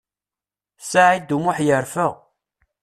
[0.89, 2.07] Saɛid U Muḥ yerfa.